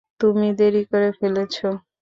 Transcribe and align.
তুমি 0.19 0.47
দেরী 0.59 0.83
করে 0.91 1.09
ফেলেছো। 1.19 1.67